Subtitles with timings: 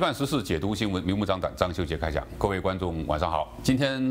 [0.00, 2.26] 判时事，解读新闻，明目张胆，张秀杰开讲。
[2.38, 3.54] 各位观众，晚上好。
[3.62, 4.02] 今天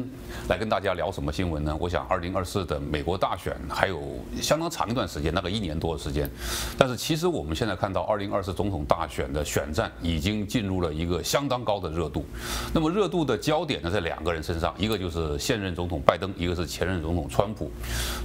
[0.47, 1.75] 来跟大家聊什么新闻呢？
[1.79, 3.99] 我想，二零二四的美国大选还有
[4.39, 6.29] 相当长一段时间，那个一年多的时间。
[6.77, 12.23] 但是，其实我们现在看到，二零二四总统大选的选战已经进入了一个相当高的热度。
[12.71, 17.71] 那么，热度的焦点呢，在两个人身上，一个就是现任总统拜登，一个是前任总统川普。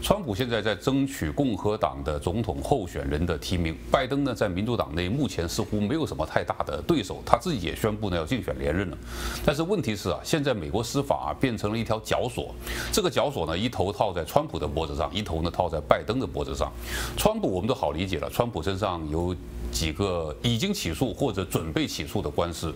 [0.02, 7.38] 川普现在在争取共和党的总统候选人的提名，拜登呢，在民主党内目前似乎没有什么太大的对手，他。
[7.44, 8.98] 自己也宣布呢要竞选连任了，
[9.44, 12.54] 但是问题是啊，现在美国司法啊变成了一条绞索，
[12.92, 16.72] 这个绞索呢一头套在川普的脖子上，一头呢套在拜登的脖子上。
[17.16, 19.34] 川普我们都好理解了，川普身上有。
[19.72, 22.72] 几个已经起诉或者准备起诉的官司，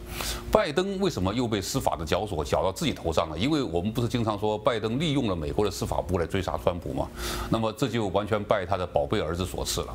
[0.51, 3.39] 拜登为什么又被司法的绞索绞到自己头上了？
[3.39, 7.09] 因为我们不是经常说拜登利用了美国的司法部来追杀川普吗？
[7.51, 9.95] 那么这就完全拜他的宝贝儿子所赐了。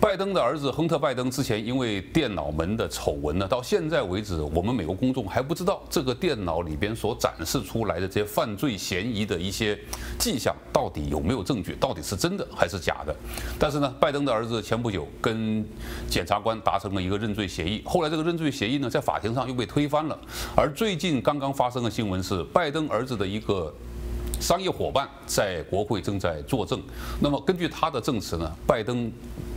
[0.00, 9.78] 拜登的儿子亨特·拜登之前因为电脑门的丑闻呢，到现在为止，我们美国公众还不知道这个电脑里边所展示出来的这些犯罪嫌疑的一些
[10.18, 13.14] 迹象到底有没有证据，到底是真的还是假的。
[13.58, 15.64] 但是呢，拜登的儿子前不久跟
[16.08, 20.18] 检察法官达成了一个认罪协议，后来这个认罪协议呢，在法庭上又被推翻了。
[20.54, 23.72] 而最近刚刚发生的新闻是，拜登儿子的一个
[24.38, 26.78] 商业伙伴在国会正在作证。
[27.22, 29.10] 那么根据他的证词呢，拜登，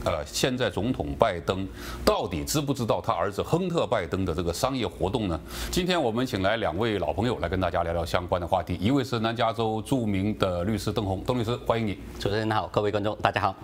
[0.06, 1.68] 呃，现在总统拜登
[2.06, 5.40] 到底知不知道他儿子亨特拜登的这个商业活动呢？
[5.72, 8.78] 今天我们请来两位老朋友来跟大家聊聊相关的话题。
[8.80, 11.98] 一位是南加州著名的律师邓红，邓律师，欢迎你。
[12.18, 13.56] 主持人好，各位观众大家好。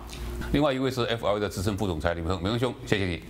[0.51, 3.21] 另外一位是 FLA 的资深副总裁李明明兄，谢谢你。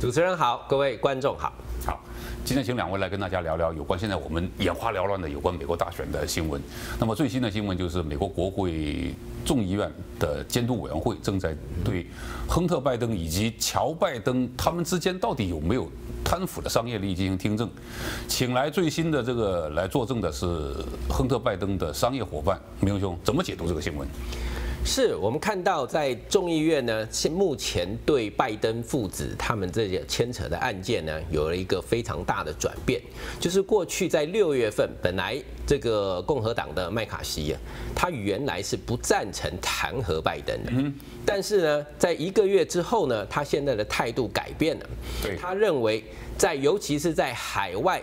[0.00, 1.52] 主持人好，各位观众好。
[1.84, 1.98] 好，
[2.44, 6.60] 今天请两位来跟大家聊聊有关现在我们眼花缭乱的有关美国大选的新闻。
[7.00, 9.14] 那么最新的新闻就是美国国会
[9.48, 12.06] 众议院的监督委员会正在对
[12.46, 15.90] 亨特拜登以及乔拜登他们之间到底有没有
[16.22, 17.66] 贪腐的商业利益进行听证。
[18.28, 20.74] 请来最新的这个来作证的是
[21.08, 24.06] 亨特拜登的商业伙伴明兄，怎么解读这个新闻？
[24.84, 33.00] 是我们看到在众议院呢，现目前对拜登父子他们这些牵扯的案件呢，有了一个非常大的转变。
[33.38, 37.60] 就是过去在六月份，本来这个共和党的麦卡锡啊，
[37.94, 40.72] 他原来是不赞成弹劾拜登的，
[41.26, 44.86] 但是呢，在一个月之后呢，他现在的态度改变了。
[45.38, 46.02] 他认为
[46.38, 48.02] 在尤其是在海外，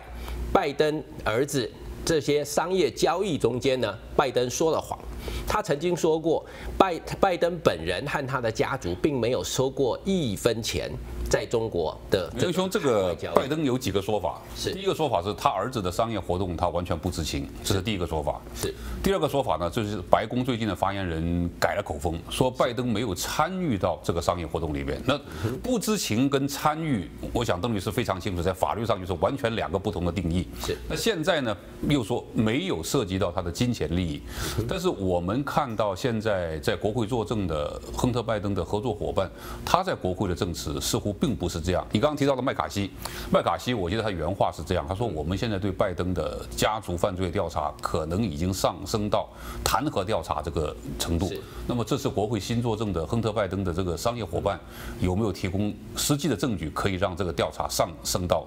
[0.53, 1.69] 拜登儿子
[2.05, 4.99] 这些商业交易中间呢，拜登说了谎。
[5.47, 6.45] 他曾经说过，
[6.77, 10.91] 拜拜登本人和他的家族并没有收过一分钱。
[11.29, 14.41] 在中国的明兄，这个拜登有几个说法？
[14.55, 18.39] 是第一个说法是他儿子的商业活动他完全不知情，这是第一个说法。
[18.55, 25.01] 是第二个说法呢，就是白宫最近的发言人改了口风，说拜登没有参与到这个商业活动里面。
[25.05, 25.19] 那
[25.63, 30.47] 不知情跟参与，我想邓律师非常清楚，在法律上就是完全两个不同的定义。
[30.61, 31.57] 是那现在呢，
[31.89, 34.21] 又说没有涉及到他的金钱利益，
[34.69, 39.29] 但是我们看到现在在国会作证的亨特拜登的合作伙伴，
[39.65, 41.14] 他在国会的证词似乎。
[41.19, 41.85] 并不是这样。
[41.91, 42.91] 你刚刚提到的麦卡锡，
[43.31, 49.27] 麦卡锡，我记得他原话是这样，他说：“我们现在对拜登的家族犯罪调查，可能已经上升到
[49.63, 51.31] 弹劾调查这个程度。
[51.67, 54.59] 那么，这次国会新作证的亨特拜登的这个商业伙伴，
[54.99, 58.45] 有没有提供实际的证据，可以让这个调查上升到？”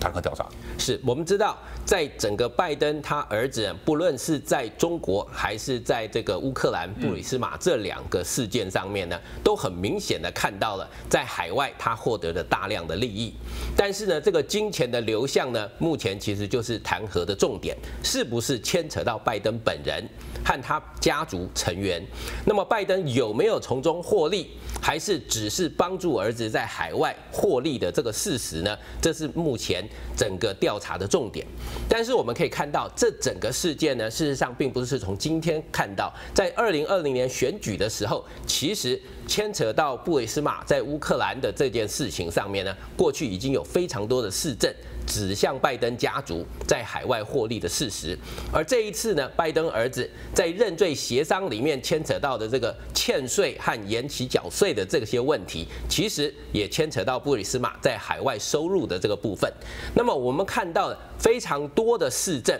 [0.00, 13.34] 弹劾调查是我们知道，在整个拜登他儿子，不论是在中国还是在这个乌克兰布里斯马这两个事件上面呢，都很明显的看到了在海外他获得了大量的利益。
[13.76, 20.02] 但是呢，这个金钱的流向呢，目前其实就是弹劾的重点，是不是牵扯到拜登本人
[20.42, 22.02] 和他家族成员？
[22.46, 24.50] 那么拜登有没有从中获利？
[24.82, 28.74] 还是只是帮助儿子在海外获利的这个事实呢？
[28.98, 29.86] 这是目前
[30.16, 31.46] 整个调查的重点。
[31.88, 44.72] 但是我们可以看到，这整个事件呢，事实上并不是从今天看到，在二零二零年选举的时候，其实牵扯到布里斯马在乌克兰的这件事情上面呢，过去已经有非常多的市政。
[45.06, 48.16] 指向拜登家族在海外获利的事实，
[48.52, 59.52] 而这一次呢，拜登儿子在认罪协商里面牵扯到的这个欠税和延期缴税的这些问题，其实也牵扯到布里斯马在海外收入的这个部分。
[59.94, 62.58] 那么我们看到非常多的事证，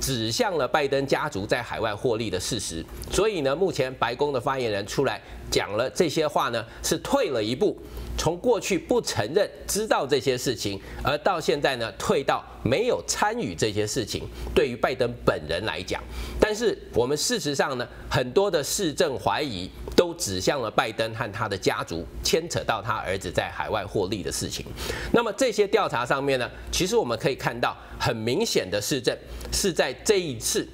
[0.00, 2.84] 指向了拜登家族在海外获利的事实。
[3.10, 5.20] 所以呢，目前白宫的发言人出来
[5.50, 7.76] 讲了这些话呢，是退了一步。
[8.18, 14.26] 从过去不承认知道这些事情，而到现在呢，退到没有参与这些事情。
[14.54, 16.02] 对于拜登本人来讲，
[16.40, 24.64] 但是我们事实上呢，很多的市证怀疑都指向了拜登和他的家族，牵扯到他儿子在海外获利的事情。
[25.12, 29.14] 那么这些调查上面呢，其实我们可以看到很明显的市证
[29.52, 30.66] 是在这一次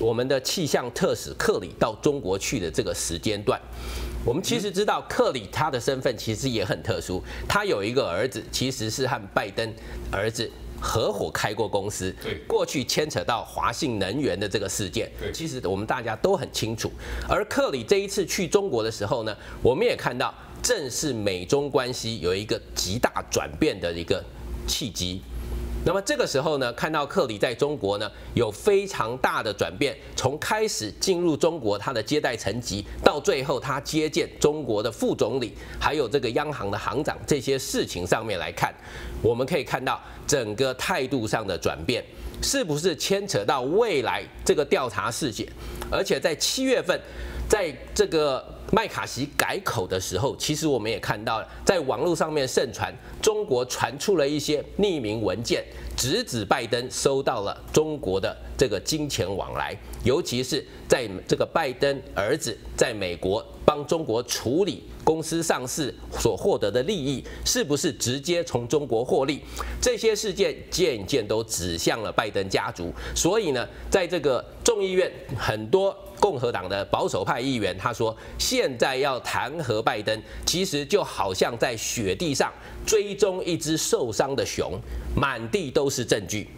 [0.00, 3.60] 我们的气象特使克里到中国去的这个时间段。
[4.24, 9.72] 我们其实知道克里他的身份其实也很特殊，他有一个儿子，其实是和拜登
[10.10, 10.50] 儿子。
[10.78, 16.92] 合伙开过公司，对，过去牵扯到华信能源的这个事件，对，其实我们大家都很清楚。
[17.26, 20.32] 而克里这一次去中国的时候呢，我们也看到，
[20.62, 24.22] 正是美中关系有一个极大转变的一个
[24.66, 25.22] 契机。
[25.86, 38.74] 那么这个时候呢，看到克里在中国呢有非常大的转变，从开始进入中国他的接待层级，到最后他接见中国的副总理，还有这个央行的行长这些事情上面来看，
[39.22, 42.04] 我们可以看到整个态度上的转变，
[42.42, 45.46] 是不是牵扯到未来这个调查事件？
[45.88, 47.00] 而且在七月份，
[47.48, 48.44] 在这个。
[48.72, 55.64] 麦卡锡改口的时候，其实我们也看到了，在网络上面盛传，中国传出了一些匿名文件，
[55.96, 69.40] 直指拜登收到了中国的这个金钱往来，尤其是在这个拜登儿子在美国帮中国处理公司上市所获得的利益，是不是直接从中国获利？
[69.80, 75.96] 这些事件件件都指向了拜登家族，所以呢，在这个众议院很多。
[76.18, 82.50] 共和党的保守派议员他说，现在要弹劾拜登，其实就好像在雪地上
[82.86, 84.80] 追踪一只受伤的熊，
[85.14, 86.48] 满地都是证据。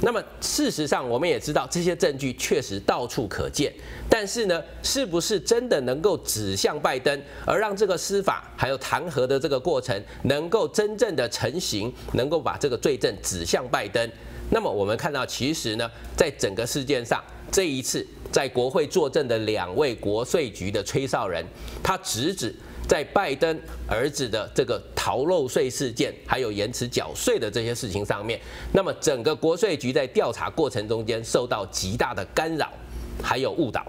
[0.00, 3.72] 那么事实上，我们也知道这些证据确实到处可见，
[4.08, 14.08] 但是呢，是不是真的能够指向拜登，而让这个司法还有弹劾的这个过程能够真正的成型，能够把这个罪证指向拜登？
[14.50, 17.20] 那么我们看到，其实呢，在整个事件上，
[17.50, 18.06] 这一次。
[18.30, 21.42] 在国会作证的两位国税局的吹哨人，
[21.82, 22.54] 他直指
[22.88, 28.40] 在拜登儿子的这个逃漏税事件，还有延迟缴税的这些事情上面，
[28.72, 32.72] 那么整个国税局在调查过程中间受到极大的干扰，
[33.22, 33.84] 还有误导。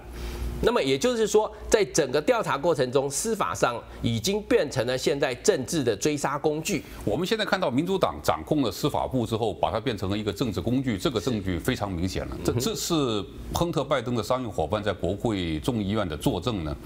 [0.62, 6.82] 那么也就是说，在整个调查过程中，司法上已经变成了现在政治的追杀工具。
[7.04, 12.36] 我们现在看到民主党掌控了司法部之后，把它变成了一个政治工具，这个证据非常明显了。
[12.44, 13.24] 这这是
[13.54, 16.76] 亨特·拜登的商业伙伴在国会众议院的作证呢，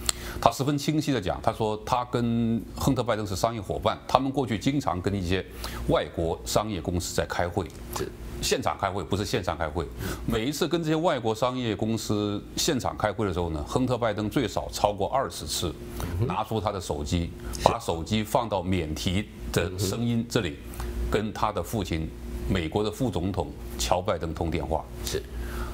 [0.41, 5.45] 他十分清晰地讲，他说他跟亨特·拜登是商业伙伴，他们过去经常跟一些
[5.89, 7.67] 外国商业公司在开会。
[8.45, 9.87] 现场开会不是线上开会，
[10.27, 15.75] 每一次跟这些外国商业公司现场开会的时候呢，亨特拜登最少超过二十次
[16.27, 17.31] 拿出他的手机，
[17.65, 20.59] 把手机放到免提的声音这里，
[21.11, 22.07] 跟他的父亲
[22.47, 24.85] 美国的副总统乔拜登通电话。
[25.07, 25.23] 是，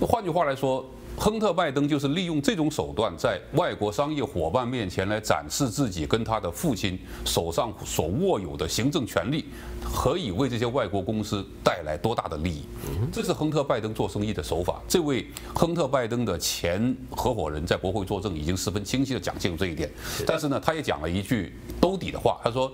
[0.00, 0.88] 换句话来说。
[1.20, 9.44] 亨特·拜登就是利用这种手段，在外国商业伙伴面前来展示自己跟他的父亲手上所握有的行政权力，
[9.92, 12.64] 可以为这些外国公司带来多大的利益。
[13.12, 14.80] 这是亨特·拜登做生意的手法。
[14.88, 19.92] 这位亨特·拜登的前合伙人在国会作证，已经十分清晰地讲清楚这一点。
[20.26, 22.72] 但是呢，他也讲了一句兜底的话，他说，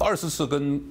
[0.00, 0.82] 二十次跟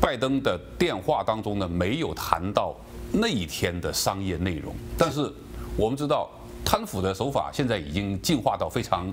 [0.00, 2.74] 拜登的电话当中呢，没有谈到
[3.12, 5.30] 那一天的商业内容，但是。
[5.80, 6.28] 我们知道
[6.62, 9.10] 贪腐的手法现在已经进化到非常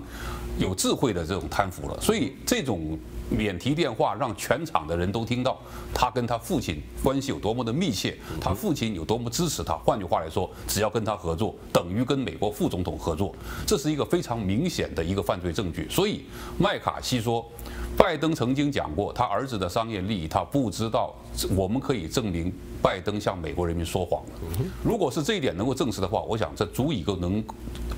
[0.59, 5.57] 有智慧的这种贪腐了，所以这种免提电话让全场的人都听到
[5.93, 9.75] 他跟他父亲关系有多么的密切，他父亲有多么支持他。
[9.75, 13.33] 换句话来说，只要跟他合作，等于跟美国副总统合作，
[13.65, 15.88] 这是一个非常明显的一个犯罪证据。
[15.89, 16.25] 所以
[16.59, 17.50] 麦卡锡说。
[17.98, 21.13] 拜登曾经讲过，他儿子的商业利益他不知道。
[21.56, 22.51] 我们可以证明
[22.82, 24.39] 拜登向美国人民说谎了。
[24.84, 27.44] 如果是这一点能够证实的话，我想这足以够能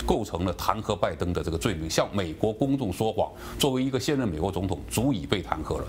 [0.05, 3.31] 构成了弹劾拜登的这个罪名，向美国公众说谎。
[3.57, 5.85] 作为一个现任美国总统，足以被弹劾了。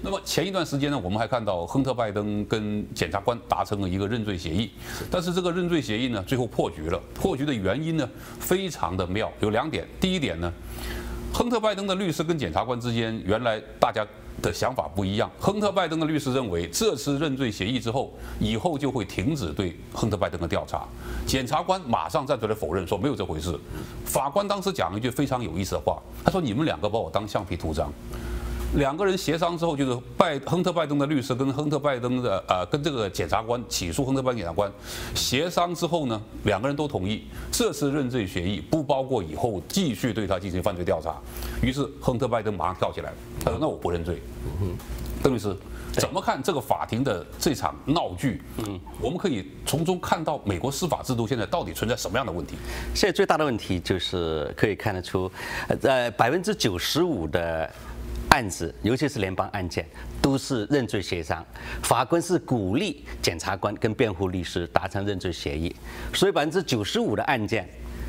[0.00, 4.70] 那么前一段时间呢，我们还看到亨特·拜登跟检察官达成了一个认罪协议，
[5.10, 6.98] 但是这个认罪协议呢，最后破局了。
[7.12, 9.86] 破局的原因呢，非常的妙，有两点。
[10.00, 10.52] 第一点呢。
[11.34, 14.06] 亨特·拜登的律师跟检察官之间，原来大家
[14.40, 15.28] 的想法不一样。
[15.40, 20.86] 亨特·拜登的律师认为，这次认罪协议之后，以后就会停止对亨特·拜登的调查。
[21.26, 23.58] 检察官马上站出来否认，说没有这回事。
[24.04, 27.92] 法官当时讲了一句非常有意思的话，他说：“你们两个把我当橡皮图章。”
[28.76, 34.70] 两个人协商之后，就是拜亨特拜登的律师跟亨特拜登的呃跟这个检察官起诉亨特拜登检察官，
[35.14, 41.14] 协商之后呢，两个人都同意这次认罪协议不包括以后继续对他进行犯罪调查。
[41.62, 44.20] 于是亨特拜登马上跳起来，他说：“那我不认罪。”
[45.22, 45.56] 邓律师，
[45.92, 48.42] 怎么看这个法庭的这场闹剧？
[48.58, 52.56] 嗯，我们可以从中看到美国司法制度现在到底存在什么样的问题？
[52.94, 55.30] 现在最大的问题就是可以看得出，
[55.82, 57.70] 呃，百分之九十五的
[58.34, 59.86] 案子，尤其是联邦案件，
[60.20, 61.46] 都是认罪协商，
[61.84, 65.72] 法官是鼓励检察官跟辩护律师达成认罪协议，
[66.12, 67.64] 所以百分之九十五的案件，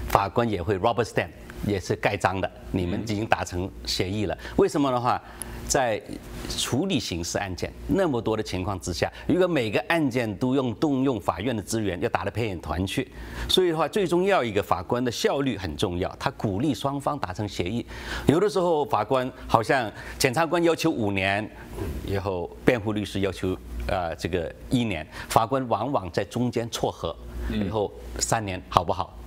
[0.09, 1.29] 法官也会 rubber stamp，
[1.67, 4.35] 也是盖章的，你们已经达成协议了。
[4.55, 5.21] 为什么的话？
[5.67, 6.01] 在
[6.49, 13.07] 处理刑事案件那么多的情况之下，如果每个案件都用动用法院的资源，要打到陪审团去，
[13.49, 17.85] 所以的话，最重要一个法官的效率很重要，他鼓励双方达成协议。
[18.27, 21.49] 有的时候法官好像检察官要求五年，
[22.05, 23.57] 以后辩护律师要求
[23.87, 27.15] 呃这个一年，法官往往在中间撮合，
[27.51, 29.17] 以后三年好不好？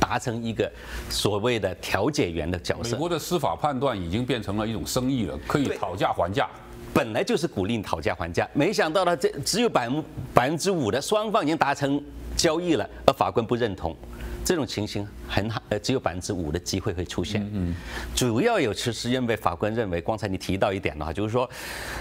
[0.00, 0.70] 达成一个
[1.08, 2.92] 所谓的调解员的角色。
[2.92, 6.48] 美国的司法判断已经变成了一种生意了，可以讨价还价。
[6.94, 10.02] 本来就是鼓励讨价还价，没想到呢，这只有百分
[10.34, 12.02] 百分之五的双方已经达成
[12.38, 13.94] 交易了，而法官不认同。
[14.44, 17.46] 这种情形很好，呃，只有百分之五的机会会出现。
[17.52, 17.74] 嗯，
[18.16, 21.46] 主要有其实因为法官认为，刚才你提到一点的话，就是说，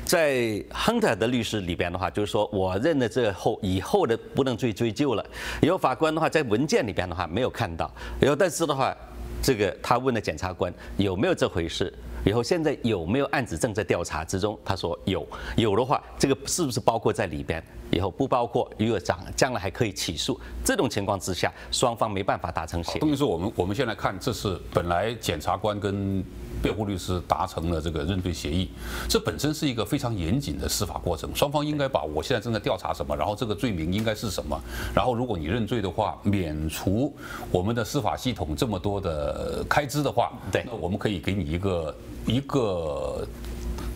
[0.05, 5.25] 在亨特的律师里边的话，就是说我认了这个后以后的不能追追究了。
[5.59, 8.95] 有法官的话，在文件里边的话没有看到，有但是的话，
[9.43, 11.93] 这个他问了检察官有没有这回事。
[12.25, 14.57] 以后现在有没有案子正在调查之中？
[14.65, 17.63] 他说有，有的话，这个是不是包括在里边？
[17.89, 20.39] 以后不包括，如果将将来还可以起诉。
[20.63, 22.99] 这种情况之下，双方没办法达成协议。
[22.99, 26.23] 等于说，我们我们现在看，这是本来检察官跟。
[26.67, 28.67] 辩护律师达成了这个认罪协议，
[29.07, 31.33] 这本身是一个非常严谨的司法过程。
[31.33, 34.61] 双方应该把我现在正在调查什么，然后这个罪名应该是什么，
[34.93, 37.15] 然后如果你认罪的话，免除
[37.51, 41.95] 我们的司法系统这么多的开支的话，对，那我们可以给你一个
[42.25, 43.25] 一个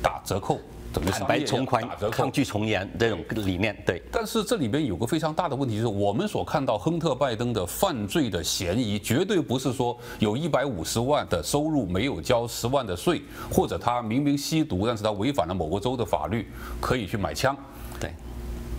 [0.02, 0.58] 打折扣。
[0.94, 4.02] 坦白从宽，抗拒从严这种理念，对。
[4.12, 13.22] 但是这里边有个非常大的问题，就是我们所看到亨特·拜登的犯罪的嫌疑，绝对不是说有一百五十万的收入没有交十万的税，
[13.52, 16.48] 或者他明明吸毒，但是他违反了某个州的法律，
[16.80, 17.56] 可以去买枪。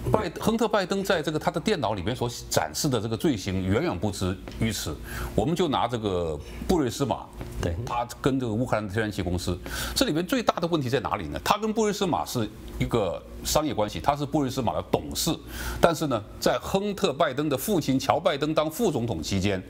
[0.04, 0.12] 对。
[0.12, 4.97] 拜亨特·拜登在这个他的电脑里面所展示的这个罪行远远不止于此。
[5.35, 7.26] 我们就拿这个布瑞斯马，
[7.61, 9.56] 对，他跟这个乌克兰的天然气公司，
[9.94, 11.40] 这里面最大的问题在哪里呢？
[11.44, 15.35] 他跟布瑞斯马是一个商业关系，他是布瑞斯马的董事。
[15.80, 19.62] 但是呢，在亨特·拜登的父亲乔·拜登当副总统期间，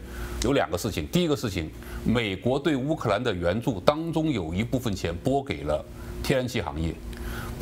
[0.43, 1.07] 有两个事情。
[1.09, 1.71] 第一个事情，
[2.05, 5.85] 美国对乌克兰的援助当中有一部分钱拨给了
[6.23, 6.95] 天然气行业。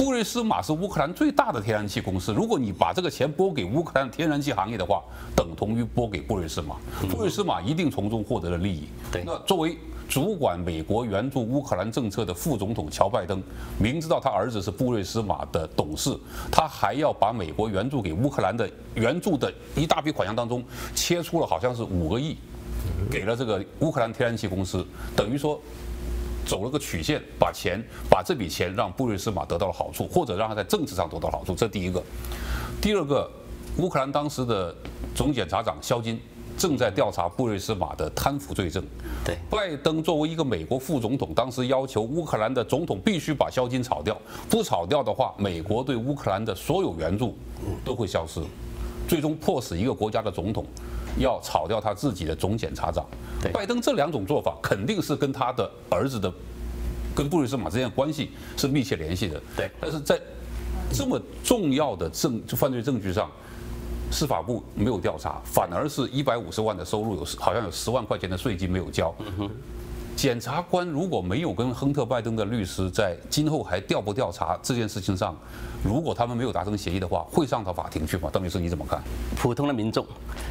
[0.00, 5.02] 布瑞斯马是乌克兰最大的天然气公司，如果你把这个钱拨给乌克兰天然气行业的话，
[5.36, 6.76] 等同于拨给布瑞斯马，
[7.10, 8.88] 布瑞斯马一定从中获得了利益。
[9.12, 9.76] 对，那作为
[10.08, 13.42] 主管美国援助乌克兰政策的副总统乔拜登，
[13.78, 16.18] 明知道他儿子是布瑞斯马的董事，
[16.50, 20.64] 他还要把美国援助给乌克兰的援助的一大笔款项当中
[20.94, 22.38] 切出了好像是五个亿，
[23.10, 24.82] 给了这个乌克兰天然气公司，
[25.14, 25.60] 等于说。
[26.50, 27.80] 走了个曲线，把钱
[28.10, 31.54] 把这笔钱让布瑞斯马得到了好处，或者让他在政治上得到好处。
[31.54, 32.02] 这第一个。
[32.82, 33.30] 第二个，
[33.76, 34.74] 乌克兰当时的
[35.14, 36.20] 总检察长肖金
[36.58, 38.82] 正在调查布瑞斯马的贪腐罪证。
[39.24, 39.38] 对。
[39.48, 47.38] 拜登作为一个美国副总统，当时要求乌克兰的总统必须把肖金炒掉，不炒掉的话，美国对乌克兰的所有援助
[47.84, 48.40] 都会消失，
[49.06, 50.66] 最终迫使一个国家的总统。
[51.18, 53.04] 要炒掉他自己的总检察长，
[53.42, 56.32] 对，拜登这两种做法肯定是跟他的儿子的，
[57.14, 59.70] 跟布瑞斯马之间的关系是密切联系的，对。
[59.80, 60.20] 但是在
[60.92, 63.30] 这么重要的证犯罪证据上，
[64.10, 69.14] 司法部没有调查，反而是一百五十万的收入有好像有十万块钱的税金没有交。
[70.20, 75.34] 检察官如果没有跟亨特·拜登的律师在今后还调不调查这件事情上，
[75.82, 78.28] 如果他们没有达成协议的话，会上到法庭去吗？
[78.30, 79.02] 邓律师你怎么看？
[79.34, 80.06] 普通的民众，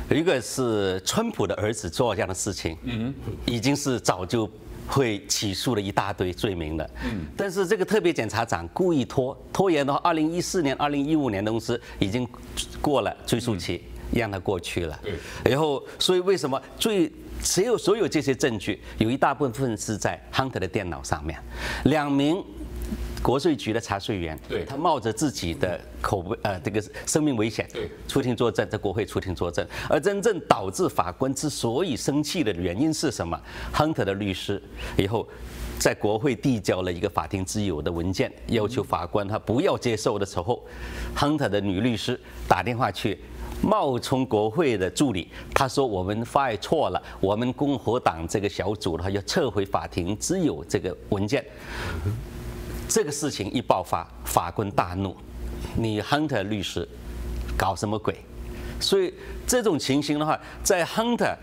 [0.10, 3.14] 一个是川普的儿子做这样的事情，嗯，
[3.46, 4.50] 已经是早就
[4.88, 12.28] 会起诉了一大堆罪名了，嗯，但是这个特别检察长故意拖拖延的话，二零一四年、二零一五年的公司已经
[12.82, 15.14] 过了追诉期，让他过去了，对，
[15.52, 17.12] 然后所以为什么最？
[17.42, 21.42] 只有所有这些证据，有一大部分是在亨特的电脑上面。
[21.86, 22.44] 两名
[23.24, 29.66] 国税局的查税员，对，他冒着自己的口呃这个生命危险，对，出庭作证，在国会出庭作证。
[29.90, 33.42] 而真正导致法官之所以生气的原因是什么？
[33.72, 34.62] 亨特的律师
[34.98, 35.26] 以后
[35.80, 40.62] 在国会递交了一个法庭之友的文件，要求法官他不要接受的时候，
[41.16, 43.18] 亨特的女律师打电话去。
[43.62, 51.46] 冒充国会的助理，他说我们发错了，我们共和党这个小组的话要撤回法庭只有这个文件。
[52.88, 55.16] 这个事情一爆发，法官大怒，
[55.76, 56.88] 你亨特律师
[57.58, 58.16] 搞什么鬼？
[58.80, 59.14] 所以
[59.46, 61.36] 这种情形的话，在亨特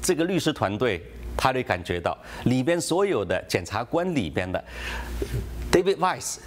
[0.00, 1.02] 这个律师团队，
[1.36, 4.64] 他会感觉到里边所有的检察官里边的
[5.70, 6.38] David Weiss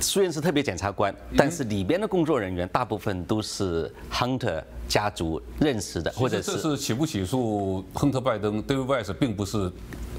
[0.00, 9.70] 虽然是特别检察官，但是里边的工作人员大部分都是 Hunter 家族认识的，或者是这是起不起诉亨特拜登，David Weiss 并不是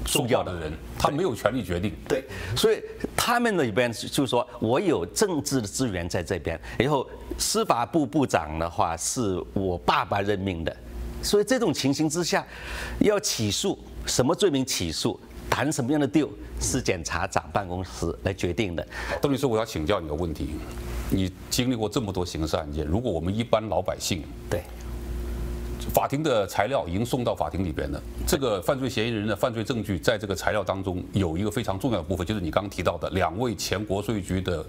[0.04, 1.92] 重要的人，他没有权利决定。
[2.08, 2.24] 对，
[2.56, 2.82] 所以
[3.16, 7.06] 他们那边就是说我有政治的资源在这边，然后
[7.38, 10.76] 司法部部长的话是我爸爸任命的，
[11.22, 12.44] 所以这种情形之下，
[12.98, 15.18] 要起诉什么罪名起诉？
[15.56, 16.28] 谈什么样的 deal
[16.60, 18.86] 是检察长办公室来决定的。
[19.22, 20.50] 邓律师，我要请教你个问题：
[21.08, 24.60] 你经历过这么多刑事案件，如果我们一般老百姓，对，
[25.94, 34.62] 法庭的材料已经送到法庭里边了，这个犯罪嫌疑人的犯罪证据在这个材料当中有一个非常重要的部分，就是你刚刚提到的两位前国税局的。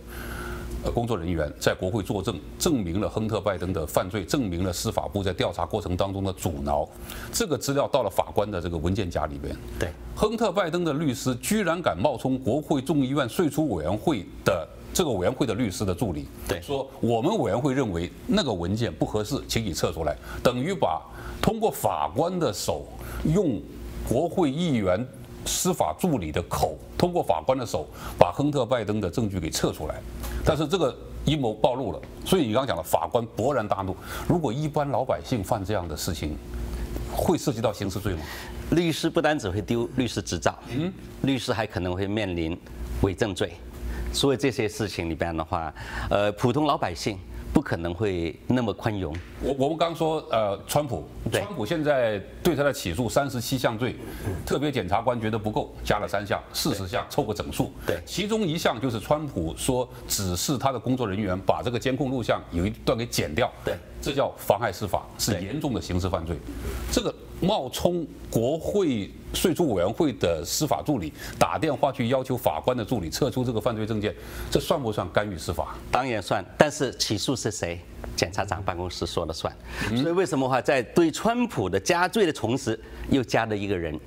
[0.94, 6.88] 工作人员在国会作证，证明了亨特拜登的犯罪，证明了司法部在调查过程当中的阻挠。
[7.32, 9.56] 这个资料到了法官的这个文件夹里边。
[9.78, 21.02] 对，亨特拜登的律师居然敢冒充国会众议院税出委员会的这个委员会的律师的助理，对，说我们委员会认为那个文件不合适，请你撤出来，等于把
[21.42, 22.86] 通过法官的手
[23.26, 23.62] 用
[24.08, 25.06] 国会议员。
[25.46, 29.96] 司法助理的口，通过法官的手把亨特拜登的证据给撤出来，
[30.44, 33.96] 但是这个阴谋暴露了，所以你刚刚讲的法官勃然大怒。
[34.28, 36.38] 如果一般老百姓犯这样的事情，
[37.16, 38.20] 会涉及到刑事罪吗？
[38.72, 40.92] 律师不单只会丢律师执照，嗯，
[41.22, 42.60] 律师还可能会面临
[43.02, 43.54] 伪证罪，
[44.12, 45.74] 所以这些事情里边的话，
[46.10, 47.18] 呃，普通老百姓。
[47.58, 49.12] 不可能会那么宽容。
[49.42, 53.96] 我我们刚说，呃，川普，川普现在对他的起诉三十七项罪，
[54.46, 57.74] 特别检察官觉得不够，加了三项，四十项凑个整数。
[57.84, 63.52] 对，其中一项就是川普说指示他的工作人员把这个监控录像有一段给剪掉。
[63.66, 66.38] 对，这叫妨害司法，是严重的刑事犯罪。
[66.92, 67.12] 这个。
[67.40, 74.14] 冒充国会税出委员会的司法助理打电话去要求法官的助理撤出这个犯罪证件，
[74.50, 75.76] 这算不算干预司法？
[75.92, 77.80] 当然算，但是起诉是谁？
[78.16, 79.56] 检察长办公室说了算。
[79.90, 84.00] 所以为什么话在对川普的加罪的同时又加了一个人？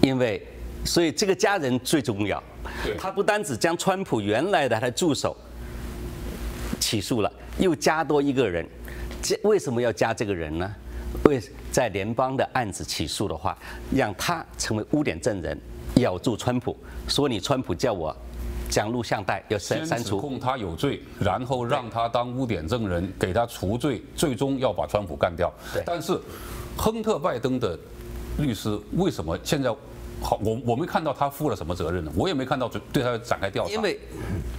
[0.00, 0.46] 因为
[0.84, 2.42] 所以这个家人最重要。
[2.98, 5.36] 他不单只将川普原来的他的助手
[6.80, 8.66] 起诉了，又加多一个人。
[9.22, 10.74] 这为什么要加这个人呢？
[11.22, 13.56] 为在联邦的案子起诉的话，
[13.90, 15.58] 让他成为污点证人，
[15.96, 16.76] 咬住川普，
[17.08, 18.14] 说你川普叫我
[18.68, 25.52] 将录像带要删删除，指控他有罪，然后让他当污点证人，给他除罪，最终要把川普干掉。
[25.86, 26.20] 但是，
[26.76, 27.78] 亨特拜登的
[28.38, 29.74] 律师为什么现在？
[30.20, 32.10] 好，我我没看到他负了什么责任呢？
[32.16, 33.72] 我也没看到对他展开调查。
[33.72, 34.00] 因为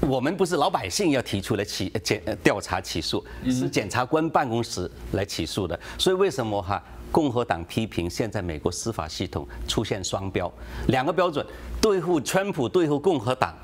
[0.02, 5.80] 我们不是老百姓要提出来起检调查起诉，是检察官办公室来起诉的。
[5.98, 10.52] 所以为什么哈共和党批评现在美国司法系统出现双标，
[10.88, 11.44] 两个标准
[11.82, 13.56] 对付川普，对付共和党，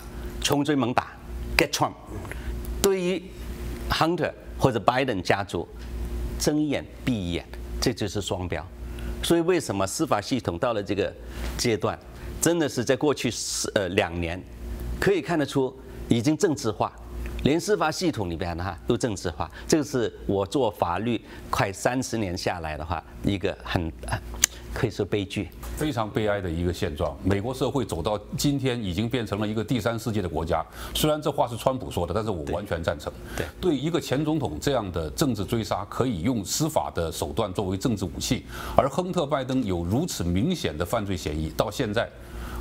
[0.42, 1.12] 穷追猛打
[1.56, 1.94] ，get Trump。
[2.82, 3.22] 对于
[3.92, 5.68] Hunter 或者 Biden 家族，
[6.40, 7.46] 睁一眼闭一眼，
[7.80, 8.66] 这就是双标。
[9.24, 11.14] 所以，为什么司法系统到了这个
[11.58, 11.98] 阶段，
[12.42, 14.42] 真的是在过去十呃两年，
[15.00, 15.74] 可以看得出
[16.10, 16.92] 已经政治化，
[17.44, 19.50] 连司法系统里边的哈都政治化。
[19.68, 23.92] 这个是我做法律快三十年下来的话，一个很
[24.74, 25.50] 可以说悲剧。
[25.76, 27.18] 非常悲哀的一个现状。
[27.24, 30.64] 美国社会走到今天，已经变成了一个第三世界的国家。
[30.94, 33.12] 虽然这话是川普说的，但是我完全赞成。
[33.36, 38.46] 对，对一个前总统这样的政治追杀，可以用司法的手段作为政治武器。
[38.78, 42.08] 而亨特·拜登有如此明显的犯罪嫌疑，到现在，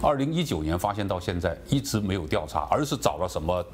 [0.02, 3.64] 二零一九年发现到现在一直没有调查，而是找了什么？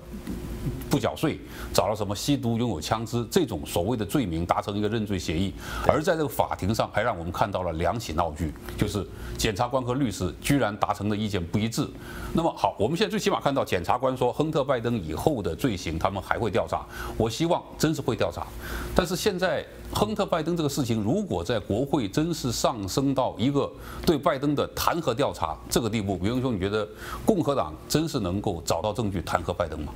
[0.88, 1.38] 不缴税，
[1.72, 5.52] 找了什么吸毒、拥有枪支这种所谓的罪名，达成一个认罪协议，
[5.86, 9.04] 而在这个法庭上还让我们看到了两起闹剧，就是
[9.36, 11.86] 检察官和律师居然达成的意见不一致。
[12.32, 16.86] 那么好，我们现在最起码看到检察官说，亨特·拜登以后的罪行他们还会调查，
[17.16, 18.46] 我希望真是会调查。
[18.94, 23.70] 但是现在亨特·拜登这个事情，如果在国会真是上升到一个
[24.04, 26.86] 对拜登的弹劾调查这个地步，比如说你觉得
[27.24, 29.92] 共和党真是能够找到证据弹劾拜登吗？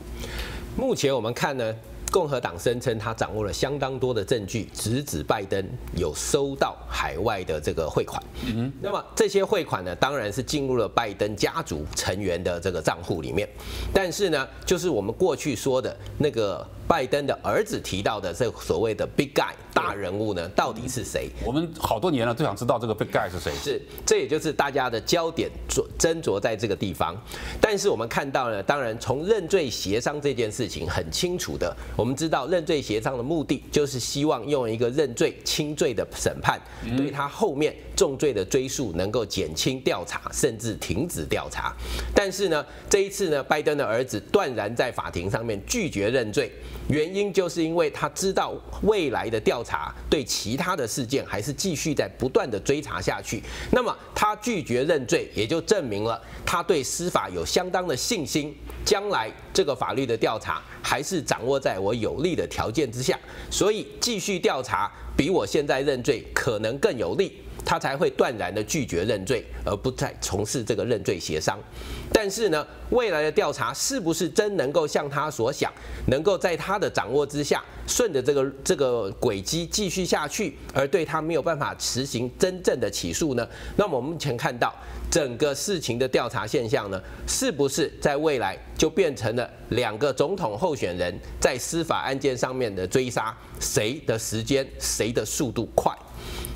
[0.77, 1.75] 目前我们看呢，
[2.11, 5.63] 共和党声称他掌握了相当多的证据，直指拜登
[5.95, 8.23] 有收到海外的这个汇款。
[8.47, 13.47] 嗯，那么这些汇款呢，当然是进入了拜登家族成员的这个账户里面。
[13.93, 19.53] 但是呢，就是我们过去说的那个拜登的儿子提到的这所谓的 Big Guy。
[19.81, 21.31] 大人物呢，到底是谁？
[21.43, 23.51] 我们好多年了都想知道这个 Big Guy 是谁。
[23.55, 27.17] 是，这也就是大家的焦点着斟酌在这个地方。
[27.63, 36.61] 但是我们看到呢，当然从认罪协商这件事情很清楚的，我们知道认罪协商的目的就是希望用一个认罪轻罪的审判，
[36.99, 41.77] 对他后面重罪的追诉能够减轻调查，甚至停止调查。
[42.15, 46.51] 但是呢，这一次呢，拜登的儿子断然在法庭上面拒绝认罪。
[46.89, 63.19] 原因就是因为他知道未来的调查对其他的事件还是继续在不断的追查下去，那么他拒绝认罪，也就证明了他对司法有相当的信心，将来这个法律的调查还是掌握在我有利的条件之下，
[63.51, 67.43] 所以继续调查比我现在认罪可能更有利。
[67.65, 71.59] 他才会断然的拒绝认罪，而不再从事这个认罪协商。
[72.13, 75.73] 但是呢，未来的调查是不是真能够像他所想，
[76.07, 83.49] 能够在他的掌握之下，顺着这个这个轨迹继续下去，而对他没有办法实行真正的起诉呢？
[83.77, 84.75] 那么我们目前看到
[85.11, 95.97] 整个事情的调查现象呢，是不是在未来就变成了两个总统候选人在司法案件上面的追杀，谁的时间谁的速度快？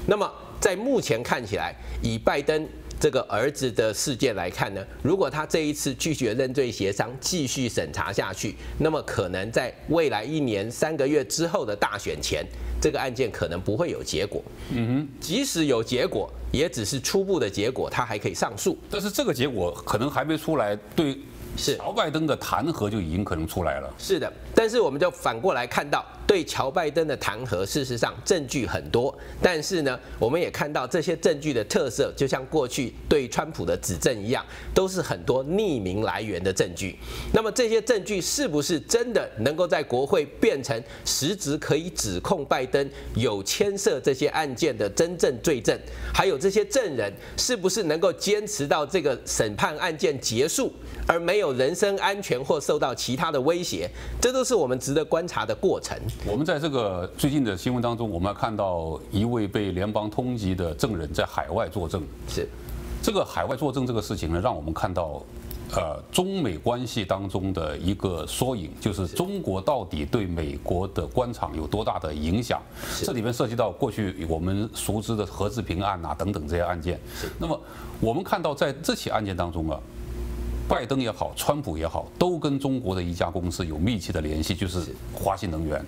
[0.06, 0.30] 那么。
[0.64, 2.66] 在目前看起来，以拜登
[2.98, 12.42] 这个儿子的事件来看呢，如果他这一次拒绝认罪协商，继续审查下去，那么可能在未来一年三个月之后的大选前，
[12.80, 14.42] 这个案件可能不会有结果。
[14.70, 18.78] 嗯哼，即使有结果，也只是初步的结果，他还可以上诉。
[18.90, 21.18] 但是这个结果可能还没出来，对。
[21.56, 23.88] 是乔拜登的弹劾就已经可能出来了。
[23.96, 34.44] 是的，但是我们就反过来看到，对乔拜登的弹劾，事实上证据很多，但是呢，我们也看到这些证据的特色，就像过去对川普的指证一样，
[34.74, 36.98] 都是很多匿名来源的证据。
[37.32, 45.78] 那么这些证据是不是真的能够在国会变成实质可以指控拜登有牵涉这些案件的真正罪证？
[46.12, 50.72] 还有这些证人是不是能够坚持到这个审判案件结束，
[51.06, 51.54] 而没有？
[51.54, 53.88] 人身安全或受到其他的威胁，
[54.20, 55.96] 这都是我们值得观察的过程。
[56.26, 62.02] 我们在这个最近的新闻当中，我们要看到一位被联邦通缉的证人在海外作证。
[62.26, 62.48] 是
[63.02, 65.22] 这个海外作证这个事情呢，让我们看到，
[65.76, 72.58] 呃，中美关系当中的一个缩影，就是中国到底对美国的官场有多大的影响？
[73.02, 76.98] 这里面涉及到过去我们熟知的何志平案啊等等这些案件。
[77.38, 77.60] 那么
[78.00, 79.78] 我们看到在这起案件当中啊。
[80.66, 85.84] 拜登也好，川普也好，都跟中国的一家公司有密切的联系，就是华信能源。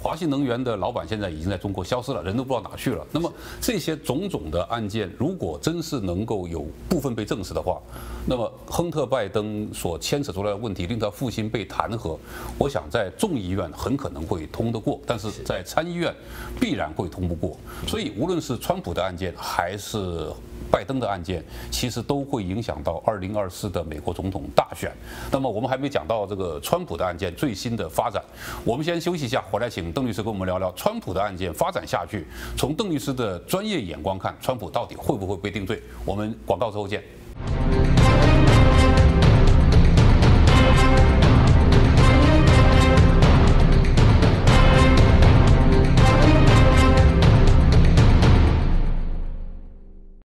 [0.00, 3.04] 华信能源的老板现在已经在中国消失了，人都不知道哪去了。
[3.10, 7.80] 那么这些种种的案件，如果真是能够有部分被证实的话，
[8.24, 12.16] 那么亨特·拜登所牵扯出来的问题，令他父亲被弹劾，
[12.56, 16.14] 我想在众议院很可能会通得过，但是在参议院
[16.60, 17.56] 必然会通不过。
[17.88, 20.30] 所以无论是川普的案件，还是
[20.70, 24.90] 拜登的案件，其实都会影响到二零二四的美国总统大选。
[25.30, 28.22] 那么我们还没讲到这个川普的案件最新的发展，
[28.64, 32.26] 我们先休息一下，回来请邓律师跟我们聊聊川普的案件发展下去。
[32.56, 35.80] 从邓律师的专业眼光看，川普到底会不会被定罪？
[36.04, 37.02] 我们广告之后见。